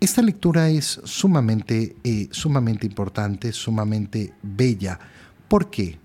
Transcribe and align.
esta 0.00 0.22
lectura 0.22 0.68
es 0.68 1.00
sumamente, 1.04 1.96
eh, 2.04 2.28
sumamente 2.30 2.86
importante, 2.86 3.52
sumamente 3.52 4.32
bella. 4.42 4.98
¿Por 5.48 5.70
qué? 5.70 5.98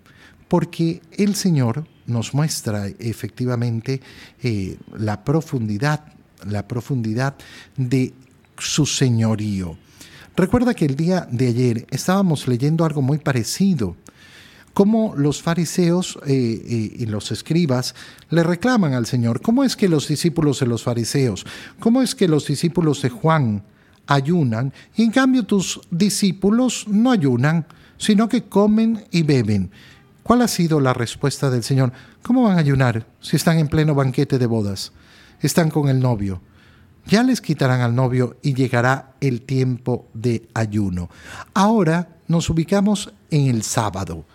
Porque 0.47 1.01
el 1.11 1.35
Señor 1.35 1.85
nos 2.07 2.33
muestra 2.33 2.87
efectivamente 2.87 4.01
eh, 4.41 4.77
la 4.97 5.23
profundidad, 5.23 6.05
la 6.47 6.67
profundidad 6.67 7.35
de 7.77 8.13
su 8.57 8.85
señorío. 8.85 9.77
Recuerda 10.35 10.73
que 10.73 10.85
el 10.85 10.95
día 10.95 11.27
de 11.31 11.47
ayer 11.47 11.87
estábamos 11.91 12.47
leyendo 12.47 12.85
algo 12.85 13.03
muy 13.03 13.19
parecido 13.19 13.95
cómo 14.73 15.13
los 15.15 15.43
fariseos 15.43 16.17
eh, 16.25 16.95
y 16.97 17.05
los 17.05 17.31
escribas 17.31 17.93
le 18.31 18.41
reclaman 18.41 18.93
al 18.93 19.05
Señor. 19.05 19.41
¿Cómo 19.41 19.63
es 19.63 19.75
que 19.75 19.87
los 19.87 20.07
discípulos 20.07 20.59
de 20.59 20.65
los 20.65 20.81
fariseos, 20.81 21.45
cómo 21.79 22.01
es 22.01 22.15
que 22.15 22.27
los 22.27 22.47
discípulos 22.47 23.03
de 23.03 23.09
Juan 23.09 23.63
ayunan 24.07 24.73
y 24.95 25.03
en 25.03 25.11
cambio 25.11 25.43
tus 25.43 25.81
discípulos 25.91 26.85
no 26.87 27.11
ayunan, 27.11 27.65
sino 27.97 28.27
que 28.29 28.43
comen 28.43 29.05
y 29.11 29.23
beben? 29.23 29.71
¿Cuál 30.23 30.41
ha 30.41 30.47
sido 30.47 30.79
la 30.79 30.93
respuesta 30.93 31.49
del 31.49 31.63
Señor? 31.63 31.91
¿Cómo 32.21 32.43
van 32.43 32.57
a 32.57 32.61
ayunar 32.61 33.05
si 33.19 33.35
están 33.35 33.59
en 33.59 33.67
pleno 33.67 33.93
banquete 33.93 34.39
de 34.39 34.45
bodas? 34.45 34.93
Están 35.41 35.69
con 35.69 35.89
el 35.89 35.99
novio. 35.99 36.41
Ya 37.05 37.23
les 37.23 37.41
quitarán 37.41 37.81
al 37.81 37.93
novio 37.93 38.37
y 38.41 38.53
llegará 38.53 39.15
el 39.19 39.41
tiempo 39.41 40.07
de 40.13 40.47
ayuno. 40.53 41.09
Ahora 41.53 42.15
nos 42.29 42.49
ubicamos 42.49 43.13
en 43.29 43.47
el 43.47 43.63
sábado. 43.63 44.25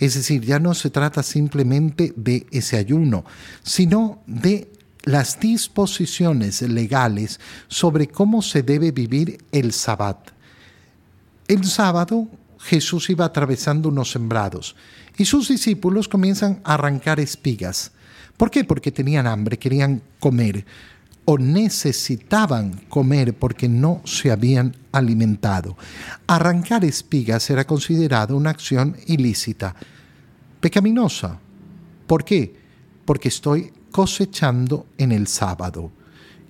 Es 0.00 0.14
decir, 0.14 0.44
ya 0.44 0.58
no 0.58 0.74
se 0.74 0.90
trata 0.90 1.22
simplemente 1.22 2.12
de 2.16 2.46
ese 2.50 2.76
ayuno, 2.76 3.24
sino 3.62 4.22
de 4.26 4.70
las 5.08 5.40
disposiciones 5.40 6.60
legales 6.60 7.40
sobre 7.66 8.08
cómo 8.08 8.42
se 8.42 8.62
debe 8.62 8.92
vivir 8.92 9.38
el 9.52 9.72
sabbat. 9.72 10.18
El 11.46 11.64
sábado 11.64 12.28
Jesús 12.58 13.08
iba 13.08 13.24
atravesando 13.24 13.88
unos 13.88 14.10
sembrados 14.10 14.76
y 15.16 15.24
sus 15.24 15.48
discípulos 15.48 16.08
comienzan 16.08 16.60
a 16.62 16.74
arrancar 16.74 17.20
espigas. 17.20 17.90
¿Por 18.36 18.50
qué? 18.50 18.64
Porque 18.64 18.92
tenían 18.92 19.26
hambre, 19.26 19.58
querían 19.58 20.02
comer 20.20 20.66
o 21.24 21.38
necesitaban 21.38 22.78
comer 22.90 23.32
porque 23.32 23.66
no 23.66 24.02
se 24.04 24.30
habían 24.30 24.76
alimentado. 24.92 25.78
Arrancar 26.26 26.84
espigas 26.84 27.48
era 27.48 27.66
considerado 27.66 28.36
una 28.36 28.50
acción 28.50 28.94
ilícita, 29.06 29.74
pecaminosa. 30.60 31.38
¿Por 32.06 32.26
qué? 32.26 32.54
Porque 33.06 33.28
estoy 33.28 33.72
cosechando 33.90 34.86
en 34.98 35.12
el 35.12 35.26
sábado. 35.26 35.92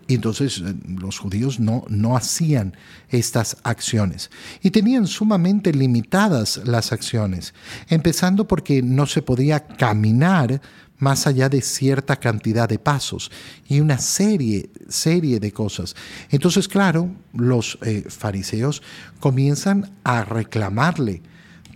Y 0.08 0.14
entonces 0.14 0.62
eh, 0.64 0.74
los 0.98 1.18
judíos 1.18 1.60
no, 1.60 1.84
no 1.88 2.16
hacían 2.16 2.74
estas 3.10 3.58
acciones. 3.62 4.30
Y 4.62 4.70
tenían 4.70 5.06
sumamente 5.06 5.72
limitadas 5.72 6.60
las 6.64 6.92
acciones, 6.92 7.54
empezando 7.88 8.48
porque 8.48 8.82
no 8.82 9.06
se 9.06 9.22
podía 9.22 9.66
caminar 9.66 10.60
más 10.98 11.26
allá 11.26 11.48
de 11.48 11.62
cierta 11.62 12.16
cantidad 12.16 12.68
de 12.68 12.78
pasos 12.78 13.30
y 13.68 13.80
una 13.80 13.98
serie, 13.98 14.70
serie 14.88 15.38
de 15.38 15.52
cosas. 15.52 15.94
Entonces, 16.30 16.66
claro, 16.66 17.10
los 17.32 17.78
eh, 17.82 18.04
fariseos 18.08 18.82
comienzan 19.20 19.92
a 20.04 20.24
reclamarle, 20.24 21.22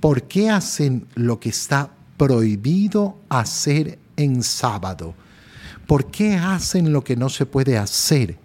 ¿por 0.00 0.24
qué 0.24 0.50
hacen 0.50 1.06
lo 1.14 1.38
que 1.38 1.50
está 1.50 1.92
prohibido 2.16 3.20
hacer 3.28 3.98
en 4.16 4.42
sábado? 4.42 5.14
¿Por 5.92 6.10
qué 6.10 6.36
hacen 6.36 6.90
lo 6.90 7.04
que 7.04 7.16
no 7.16 7.28
se 7.28 7.44
puede 7.44 7.76
hacer? 7.76 8.38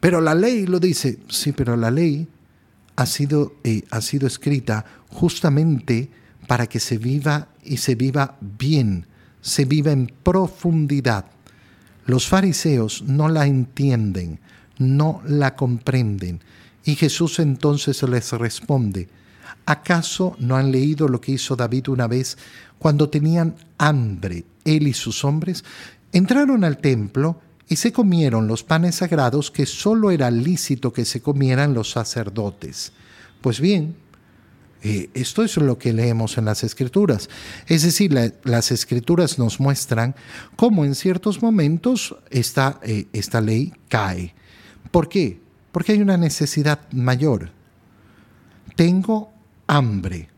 Pero 0.00 0.20
la 0.20 0.34
ley 0.34 0.66
lo 0.66 0.80
dice, 0.80 1.20
sí, 1.28 1.52
pero 1.52 1.76
la 1.76 1.92
ley 1.92 2.26
ha 2.96 3.06
sido, 3.06 3.54
eh, 3.62 3.84
ha 3.90 4.00
sido 4.00 4.26
escrita 4.26 4.84
justamente 5.10 6.10
para 6.48 6.66
que 6.66 6.80
se 6.80 6.98
viva 6.98 7.46
y 7.62 7.76
se 7.76 7.94
viva 7.94 8.36
bien 8.40 9.06
se 9.40 9.64
vive 9.64 9.92
en 9.92 10.06
profundidad. 10.22 11.26
Los 12.06 12.26
fariseos 12.26 13.02
no 13.02 13.28
la 13.28 13.46
entienden, 13.46 14.40
no 14.76 15.22
la 15.26 15.54
comprenden. 15.54 16.40
Y 16.84 16.96
Jesús 16.96 17.38
entonces 17.38 18.02
les 18.02 18.32
responde, 18.32 19.08
¿acaso 19.66 20.36
no 20.38 20.56
han 20.56 20.72
leído 20.72 21.08
lo 21.08 21.20
que 21.20 21.32
hizo 21.32 21.56
David 21.56 21.88
una 21.88 22.06
vez 22.06 22.36
cuando 22.78 23.08
tenían 23.08 23.54
hambre, 23.78 24.44
él 24.64 24.88
y 24.88 24.94
sus 24.94 25.24
hombres? 25.24 25.64
Entraron 26.12 26.64
al 26.64 26.78
templo 26.78 27.40
y 27.68 27.76
se 27.76 27.92
comieron 27.92 28.48
los 28.48 28.64
panes 28.64 28.96
sagrados 28.96 29.50
que 29.50 29.64
sólo 29.64 30.10
era 30.10 30.30
lícito 30.30 30.92
que 30.92 31.04
se 31.04 31.22
comieran 31.22 31.72
los 31.72 31.90
sacerdotes. 31.90 32.92
Pues 33.40 33.60
bien, 33.60 33.94
eh, 34.82 35.10
esto 35.14 35.44
es 35.44 35.56
lo 35.56 35.78
que 35.78 35.92
leemos 35.92 36.36
en 36.38 36.46
las 36.46 36.64
escrituras. 36.64 37.28
Es 37.66 37.82
decir, 37.82 38.12
las 38.44 38.72
escrituras 38.72 39.38
nos 39.38 39.60
muestran 39.60 40.14
cómo 40.56 40.84
en 40.84 40.94
ciertos 40.94 41.42
momentos 41.42 42.16
esta, 42.30 42.80
eh, 42.82 43.06
esta 43.12 43.40
ley 43.40 43.72
cae. 43.88 44.34
¿Por 44.90 45.08
qué? 45.08 45.40
Porque 45.70 45.92
hay 45.92 46.00
una 46.00 46.16
necesidad 46.16 46.80
mayor. 46.92 47.50
Tengo 48.74 49.30
hambre. 49.66 50.28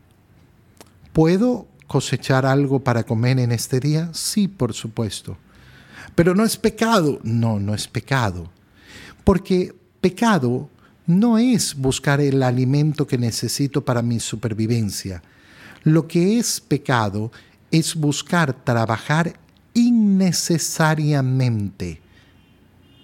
¿Puedo 1.13 1.67
cosechar 1.87 2.45
algo 2.45 2.83
para 2.83 3.03
comer 3.03 3.39
en 3.39 3.51
este 3.51 3.79
día? 3.79 4.09
Sí, 4.13 4.47
por 4.47 4.73
supuesto. 4.73 5.37
Pero 6.15 6.35
no 6.35 6.43
es 6.43 6.57
pecado. 6.57 7.19
No, 7.23 7.59
no 7.59 7.73
es 7.73 7.87
pecado. 7.87 8.51
Porque 9.23 9.73
pecado 10.01 10.69
no 11.05 11.37
es 11.37 11.75
buscar 11.75 12.21
el 12.21 12.41
alimento 12.43 13.07
que 13.07 13.17
necesito 13.17 13.83
para 13.83 14.01
mi 14.01 14.19
supervivencia. 14.19 15.21
Lo 15.83 16.07
que 16.07 16.39
es 16.39 16.61
pecado 16.61 17.31
es 17.71 17.95
buscar 17.95 18.53
trabajar 18.63 19.33
innecesariamente 19.73 22.01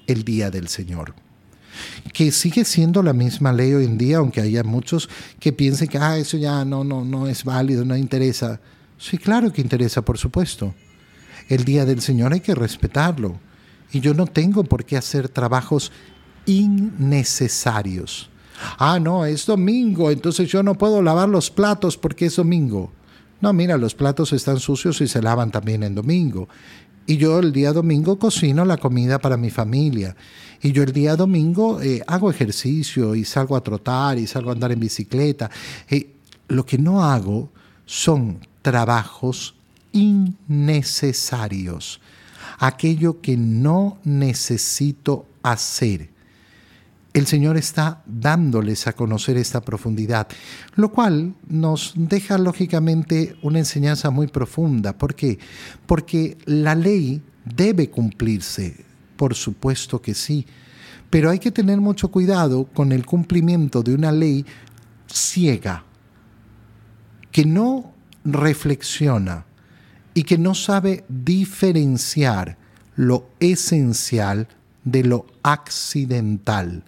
el 0.08 0.24
día 0.24 0.50
del 0.50 0.68
Señor. 0.68 1.14
Que 2.14 2.32
sigue 2.32 2.66
siendo 2.66 3.04
la 3.04 3.14
misma 3.14 3.54
ley 3.54 3.74
hoy 3.74 3.86
en 3.86 3.98
día, 3.98 4.18
aunque 4.18 4.42
haya 4.42 4.64
muchos 4.64 5.10
que 5.40 5.54
piensen 5.54 5.88
que 5.88 5.98
ah, 5.98 6.18
eso 6.18 6.38
ya 6.38 6.66
no, 6.66 6.84
no, 6.84 7.06
no 7.06 7.28
es 7.28 7.44
válido, 7.44 7.86
no 7.86 7.96
interesa. 7.96 8.60
Sí, 8.98 9.18
claro 9.18 9.54
que 9.54 9.62
interesa, 9.62 10.02
por 10.02 10.18
supuesto. 10.18 10.74
El 11.50 11.66
día 11.66 11.84
del 11.84 12.02
Señor 12.02 12.32
hay 12.32 12.40
que 12.40 12.56
respetarlo. 12.56 13.40
Y 13.92 14.00
yo 14.00 14.14
no 14.14 14.28
tengo 14.28 14.64
por 14.64 14.86
qué 14.86 14.96
hacer 14.96 15.28
trabajos 15.28 15.92
innecesarios. 16.46 18.30
Ah, 18.78 19.00
no, 19.00 19.26
es 19.26 19.46
domingo, 19.46 20.12
entonces 20.12 20.50
yo 20.50 20.62
no 20.64 20.76
puedo 20.76 21.02
lavar 21.02 21.28
los 21.28 21.50
platos 21.50 21.98
porque 21.98 22.28
es 22.28 22.36
domingo. 22.36 22.92
No, 23.42 23.52
mira, 23.52 23.78
los 23.78 23.96
platos 23.96 24.32
están 24.34 24.60
sucios 24.60 25.02
y 25.02 25.08
se 25.08 25.22
lavan 25.22 25.50
también 25.50 25.82
en 25.84 25.96
domingo. 25.96 26.48
Y 27.08 27.18
yo 27.18 27.40
el 27.40 27.52
día 27.52 27.74
domingo 27.74 28.20
cocino 28.20 28.64
la 28.66 28.78
comida 28.78 29.18
para 29.18 29.38
mi 29.38 29.50
familia. 29.50 30.16
Y 30.62 30.72
yo 30.72 30.84
el 30.84 30.94
día 30.94 31.16
domingo 31.16 31.82
eh, 31.82 32.04
hago 32.06 32.30
ejercicio 32.30 33.16
y 33.16 33.26
salgo 33.26 33.56
a 33.56 33.64
trotar 33.64 34.20
y 34.20 34.28
salgo 34.28 34.52
a 34.52 34.54
andar 34.54 34.72
en 34.72 34.80
bicicleta. 34.80 35.50
Lo 36.50 36.66
que 36.66 36.78
no 36.78 37.04
hago 37.04 37.50
son 37.86 38.46
trabajos 38.62 39.56
innecesarios. 39.92 42.02
Aquello 42.58 43.22
que 43.22 43.38
no 43.38 44.00
necesito 44.04 45.28
hacer 45.44 46.10
el 47.14 47.26
Señor 47.26 47.58
está 47.58 48.04
dándoles 48.06 48.88
a 48.88 48.94
conocer 48.94 49.38
esta 49.38 49.62
profundidad, 49.62 50.28
lo 50.76 50.90
cual 50.90 51.34
nos 51.48 51.94
deja 51.96 52.38
lógicamente 52.38 53.36
una 53.42 53.60
enseñanza 53.60 54.12
muy 54.12 54.28
profunda. 54.28 54.98
¿Por 54.98 55.16
qué? 55.16 55.40
Porque 55.86 56.38
la 56.46 56.76
ley 56.76 57.22
debe 57.44 57.90
cumplirse, 57.90 58.86
por 59.18 59.34
supuesto 59.34 60.02
que 60.02 60.14
sí, 60.14 60.46
pero 61.10 61.32
hay 61.32 61.40
que 61.40 61.52
tener 61.52 61.82
mucho 61.82 62.10
cuidado 62.10 62.66
con 62.66 62.92
el 62.92 63.06
cumplimiento 63.06 63.82
de 63.82 63.96
una 63.96 64.12
ley 64.12 64.46
ciega, 65.08 65.84
que 67.32 67.44
no 67.44 67.92
reflexiona 68.24 69.46
y 70.20 70.24
que 70.24 70.38
no 70.38 70.54
sabe 70.54 71.06
diferenciar 71.08 72.58
lo 72.98 73.30
esencial 73.40 74.50
de 74.84 75.06
lo 75.06 75.26
accidental. 75.44 76.84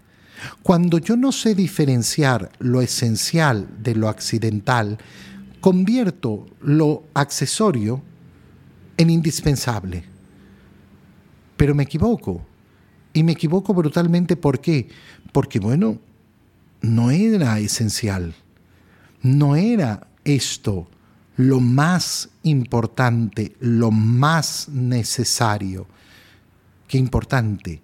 Cuando 0.63 0.97
yo 0.97 1.15
no 1.15 1.31
sé 1.31 1.55
diferenciar 1.55 2.51
lo 2.59 2.81
esencial 2.81 3.69
de 3.81 3.95
lo 3.95 4.09
accidental, 4.09 4.97
convierto 5.61 6.45
lo 6.59 7.05
accesorio 7.13 8.03
en 8.97 9.09
indispensable. 9.09 10.03
Pero 11.55 11.73
me 11.73 11.83
equivoco. 11.83 12.45
Y 13.13 13.23
me 13.23 13.31
equivoco 13.31 13.73
brutalmente. 13.73 14.35
¿Por 14.35 14.59
qué? 14.59 14.89
Porque, 15.31 15.61
bueno, 15.61 15.99
no 16.81 17.11
era 17.11 17.59
esencial. 17.59 18.35
No 19.21 19.55
era 19.55 20.05
esto 20.25 20.89
lo 21.47 21.59
más 21.59 22.29
importante, 22.43 23.55
lo 23.59 23.91
más 23.91 24.69
necesario. 24.69 25.87
Qué 26.87 26.97
importante 26.97 27.81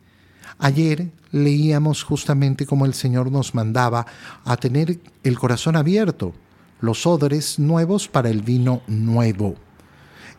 Ayer 0.60 1.12
leíamos 1.32 2.04
justamente 2.04 2.66
como 2.66 2.86
el 2.86 2.94
Señor 2.94 3.32
nos 3.32 3.54
mandaba 3.54 4.06
a 4.44 4.58
tener 4.58 5.00
el 5.24 5.38
corazón 5.38 5.76
abierto, 5.76 6.34
los 6.82 7.06
odres 7.06 7.60
nuevos 7.60 8.08
para 8.08 8.30
el 8.30 8.42
vino 8.42 8.82
nuevo, 8.88 9.56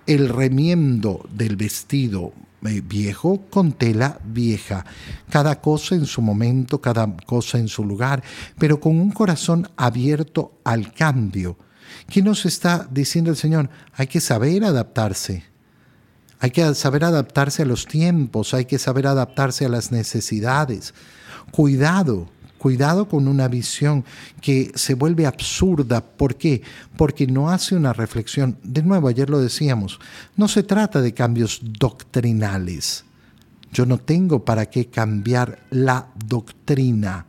el 0.06 0.28
remiendo 0.28 1.24
del 1.32 1.56
vestido 1.56 2.32
eh, 2.66 2.82
viejo 2.84 3.42
con 3.48 3.72
tela 3.72 4.18
vieja, 4.24 4.84
cada 5.30 5.60
cosa 5.60 5.94
en 5.94 6.06
su 6.06 6.20
momento, 6.20 6.80
cada 6.80 7.16
cosa 7.26 7.58
en 7.58 7.68
su 7.68 7.84
lugar, 7.84 8.22
pero 8.58 8.80
con 8.80 8.98
un 8.98 9.12
corazón 9.12 9.68
abierto 9.76 10.52
al 10.64 10.92
cambio. 10.92 11.56
¿Qué 12.08 12.22
nos 12.22 12.46
está 12.46 12.88
diciendo 12.90 13.30
el 13.30 13.36
Señor? 13.36 13.70
Hay 13.94 14.06
que 14.06 14.20
saber 14.20 14.64
adaptarse. 14.64 15.44
Hay 16.40 16.50
que 16.50 16.74
saber 16.74 17.04
adaptarse 17.04 17.62
a 17.62 17.66
los 17.66 17.86
tiempos, 17.86 18.54
hay 18.54 18.64
que 18.64 18.78
saber 18.78 19.06
adaptarse 19.06 19.64
a 19.64 19.68
las 19.68 19.90
necesidades. 19.90 20.94
Cuidado, 21.50 22.28
cuidado 22.58 23.08
con 23.08 23.26
una 23.26 23.48
visión 23.48 24.04
que 24.40 24.70
se 24.74 24.94
vuelve 24.94 25.26
absurda. 25.26 26.00
¿Por 26.00 26.36
qué? 26.36 26.62
Porque 26.96 27.26
no 27.26 27.50
hace 27.50 27.74
una 27.74 27.92
reflexión. 27.92 28.56
De 28.62 28.82
nuevo, 28.82 29.08
ayer 29.08 29.30
lo 29.30 29.40
decíamos, 29.40 29.98
no 30.36 30.46
se 30.46 30.62
trata 30.62 31.00
de 31.00 31.12
cambios 31.12 31.60
doctrinales. 31.62 33.04
Yo 33.72 33.84
no 33.84 33.98
tengo 33.98 34.44
para 34.44 34.66
qué 34.66 34.86
cambiar 34.86 35.58
la 35.70 36.08
doctrina. 36.24 37.26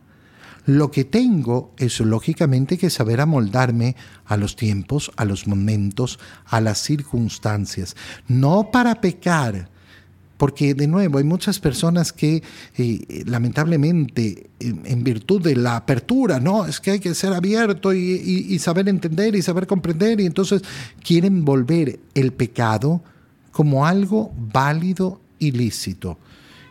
Lo 0.66 0.90
que 0.90 1.04
tengo 1.04 1.72
es 1.78 2.00
lógicamente 2.00 2.78
que 2.78 2.90
saber 2.90 3.20
amoldarme 3.20 3.96
a 4.26 4.36
los 4.36 4.56
tiempos, 4.56 5.10
a 5.16 5.24
los 5.24 5.46
momentos, 5.46 6.18
a 6.46 6.60
las 6.60 6.78
circunstancias, 6.78 7.96
no 8.28 8.70
para 8.70 9.00
pecar, 9.00 9.68
porque 10.36 10.74
de 10.74 10.86
nuevo 10.86 11.18
hay 11.18 11.24
muchas 11.24 11.58
personas 11.58 12.12
que 12.12 12.42
eh, 12.78 13.24
lamentablemente 13.26 14.50
en, 14.58 15.04
virtud 15.04 15.42
de 15.42 15.56
la 15.56 15.76
apertura, 15.76 16.40
no, 16.40 16.64
es 16.64 16.80
que 16.80 16.92
hay 16.92 17.00
que 17.00 17.14
ser 17.14 17.32
abierto 17.32 17.92
y 17.92 18.58
saber 18.58 18.88
entender 18.88 19.36
y 19.36 19.42
saber 19.42 19.66
comprender 19.66 20.20
y 20.20 20.26
entonces 20.26 20.62
quieren 21.02 21.44
volver 21.44 22.00
el 22.14 22.32
pecado 22.32 23.02
como 23.52 23.86
algo 23.86 24.32
válido 24.36 25.20
y 25.38 25.50
lícito. 25.52 26.18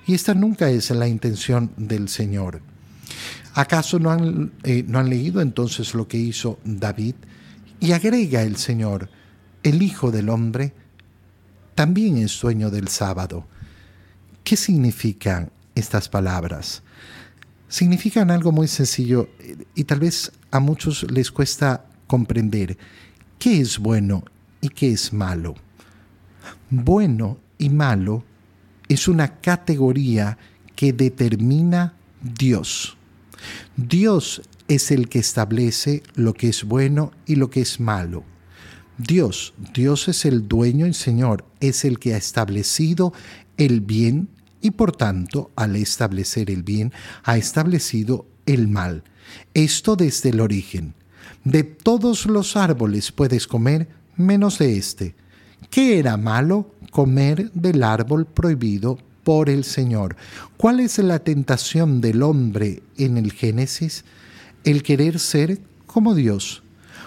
Y 0.07 0.15
esta 0.15 0.33
nunca 0.33 0.71
es 0.71 0.89
la 0.89 1.07
intención 1.07 1.71
del 1.77 2.09
Señor. 2.09 2.61
¿Acaso 3.53 3.99
no 3.99 4.11
han, 4.11 4.51
eh, 4.63 4.83
no 4.87 4.99
han 4.99 5.09
leído 5.09 5.41
entonces 5.41 5.93
lo 5.93 6.07
que 6.07 6.17
hizo 6.17 6.59
David? 6.63 7.15
Y 7.79 7.91
agrega 7.93 8.43
el 8.43 8.57
Señor, 8.57 9.09
el 9.63 9.81
Hijo 9.81 10.11
del 10.11 10.29
Hombre 10.29 10.73
también 11.75 12.17
es 12.17 12.31
sueño 12.31 12.69
del 12.69 12.89
sábado. 12.89 13.45
¿Qué 14.43 14.57
significan 14.57 15.49
estas 15.75 16.09
palabras? 16.09 16.83
Significan 17.69 18.31
algo 18.31 18.51
muy 18.51 18.67
sencillo 18.67 19.29
y 19.75 19.85
tal 19.85 20.01
vez 20.01 20.31
a 20.51 20.59
muchos 20.59 21.09
les 21.09 21.31
cuesta 21.31 21.85
comprender 22.05 22.77
qué 23.37 23.61
es 23.61 23.79
bueno 23.79 24.25
y 24.59 24.69
qué 24.69 24.91
es 24.91 25.13
malo. 25.13 25.55
Bueno 26.69 27.37
y 27.57 27.69
malo 27.69 28.25
es 28.89 29.07
una 29.07 29.39
categoría 29.39 30.37
que 30.75 30.91
determina 30.91 31.93
Dios. 32.21 32.97
Dios 33.75 34.41
es 34.67 34.91
el 34.91 35.09
que 35.09 35.19
establece 35.19 36.03
lo 36.15 36.33
que 36.33 36.49
es 36.49 36.63
bueno 36.63 37.11
y 37.25 37.35
lo 37.35 37.49
que 37.49 37.61
es 37.61 37.79
malo. 37.79 38.23
Dios, 38.97 39.53
Dios 39.73 40.07
es 40.09 40.25
el 40.25 40.47
dueño 40.47 40.85
y 40.85 40.93
Señor, 40.93 41.45
es 41.59 41.85
el 41.85 41.99
que 41.99 42.13
ha 42.13 42.17
establecido 42.17 43.13
el 43.57 43.81
bien 43.81 44.29
y 44.61 44.71
por 44.71 44.91
tanto, 44.91 45.51
al 45.55 45.75
establecer 45.75 46.51
el 46.51 46.63
bien, 46.63 46.91
ha 47.23 47.37
establecido 47.37 48.25
el 48.45 48.67
mal. 48.67 49.03
Esto 49.53 49.95
desde 49.95 50.29
el 50.29 50.41
origen. 50.41 50.95
De 51.43 51.63
todos 51.63 52.25
los 52.25 52.57
árboles 52.57 53.11
puedes 53.11 53.47
comer 53.47 53.87
menos 54.17 54.59
de 54.59 54.77
este. 54.77 55.15
¿Qué 55.69 55.99
era 55.99 56.17
malo? 56.17 56.75
Comer 56.91 57.51
del 57.53 57.83
árbol 57.83 58.25
prohibido 58.25 58.97
por 59.29 59.47
el 59.47 59.63
Señor. 59.63 60.15
¿Cuál 60.57 60.79
es 60.79 60.97
la 60.97 61.19
tentación 61.19 62.01
del 62.01 62.23
hombre 62.23 62.81
en 62.97 63.15
el 63.15 63.31
Génesis? 63.31 64.03
El 64.63 64.81
querer 64.81 65.19
ser 65.19 65.59
como 65.85 66.15
Dios, 66.15 66.63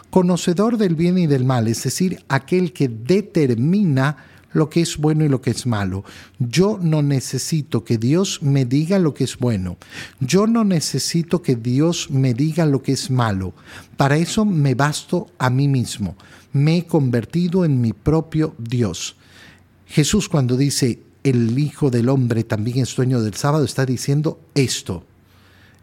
conocedor 0.09 0.79
del 0.79 0.95
bien 0.95 1.19
y 1.19 1.27
del 1.27 1.45
mal, 1.45 1.67
es 1.67 1.83
decir, 1.83 2.23
aquel 2.29 2.73
que 2.73 2.87
determina 2.87 4.19
lo 4.53 4.71
que 4.71 4.83
es 4.83 4.99
bueno 4.99 5.25
y 5.25 5.29
lo 5.29 5.43
que 5.43 5.51
es 5.51 5.67
malo. 5.67 6.05
Yo 6.39 6.79
no 6.81 7.03
necesito 7.03 7.83
que 7.83 7.99
Dios 7.99 8.41
me 8.41 8.67
diga 8.67 9.01
lo 9.01 9.15
que 9.15 9.25
es 9.25 9.37
bueno. 9.37 9.77
Yo 10.21 10.47
no 10.47 10.63
necesito 10.63 11.43
que 11.43 11.57
Dios 11.57 12.09
me 12.09 12.35
diga 12.35 12.67
lo 12.67 12.85
que 12.85 12.93
es 12.93 13.11
malo. 13.11 13.53
Para 13.97 14.17
eso 14.17 14.45
me 14.45 14.77
basto 14.77 15.27
a 15.39 15.51
mí 15.51 15.67
mismo. 15.67 16.15
Me 16.53 16.77
he 16.77 16.87
convertido 16.87 17.65
en 17.65 17.81
mi 17.81 17.93
propio 17.93 18.55
Dios. 18.59 19.17
Jesús 19.87 20.29
cuando 20.29 20.57
dice, 20.57 21.01
el 21.25 21.59
Hijo 21.59 21.91
del 21.91 22.09
Hombre 22.09 22.45
también 22.45 22.79
es 22.79 22.95
dueño 22.95 23.21
del 23.21 23.35
sábado, 23.35 23.65
está 23.65 23.87
diciendo 23.87 24.41
esto. 24.55 25.05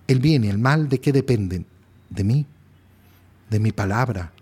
El 0.07 0.19
bien 0.19 0.43
y 0.43 0.49
el 0.49 0.57
mal, 0.57 0.89
¿de 0.89 0.99
qué 0.99 1.11
dependen? 1.11 1.65
De 2.09 2.23
mí, 2.23 2.45
de 3.49 3.59
mi 3.59 3.71
palabra. 3.71 4.33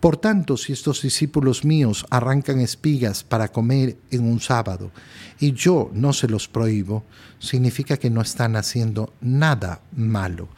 Por 0.00 0.16
tanto, 0.16 0.56
si 0.56 0.72
estos 0.72 1.02
discípulos 1.02 1.64
míos 1.64 2.06
arrancan 2.10 2.60
espigas 2.60 3.24
para 3.24 3.48
comer 3.48 3.96
en 4.10 4.24
un 4.24 4.40
sábado 4.40 4.90
y 5.40 5.52
yo 5.52 5.90
no 5.92 6.12
se 6.12 6.28
los 6.28 6.48
prohíbo, 6.48 7.04
significa 7.38 7.96
que 7.96 8.10
no 8.10 8.20
están 8.20 8.56
haciendo 8.56 9.12
nada 9.20 9.80
malo. 9.96 10.48